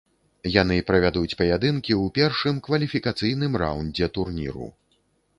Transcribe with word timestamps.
Яны 0.61 0.75
правядуць 0.89 1.37
паядынкі 1.41 1.93
ў 2.03 2.13
першым 2.17 2.55
кваліфікацыйным 2.67 3.59
раундзе 3.63 4.09
турніру. 4.17 4.71